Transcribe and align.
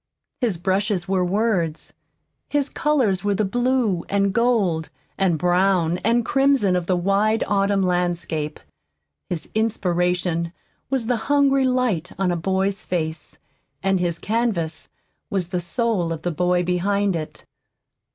His 0.39 0.57
brushes 0.57 1.07
were 1.07 1.23
words, 1.23 1.93
his 2.49 2.69
colors 2.69 3.23
were 3.23 3.35
the 3.35 3.45
blue 3.45 4.03
and 4.09 4.33
gold 4.33 4.89
and 5.15 5.37
brown 5.37 5.99
and 5.99 6.25
crimson 6.25 6.75
of 6.75 6.87
the 6.87 6.95
wide 6.97 7.43
autumn 7.47 7.83
landscape, 7.83 8.59
his 9.29 9.47
inspiration 9.53 10.53
was 10.89 11.05
the 11.05 11.17
hungry 11.29 11.65
light 11.65 12.11
on 12.17 12.31
a 12.31 12.35
boy's 12.35 12.81
face, 12.83 13.37
and 13.83 13.99
his 13.99 14.17
canvas 14.17 14.89
was 15.29 15.49
the 15.49 15.61
soul 15.61 16.11
of 16.11 16.23
the 16.23 16.31
boy 16.31 16.63
behind 16.63 17.15
it. 17.15 17.45